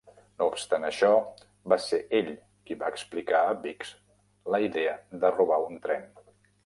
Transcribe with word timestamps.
No 0.41 0.45
obstant 0.51 0.85
això, 0.87 1.09
va 1.73 1.77
ser 1.83 1.99
ell 2.19 2.31
qui 2.69 2.77
va 2.81 2.89
explicar 2.95 3.43
a 3.43 3.53
Biggs 3.67 3.93
la 4.55 4.63
idea 4.71 4.97
de 5.25 5.33
robar 5.37 5.61
un 5.67 5.79
tren. 5.85 6.11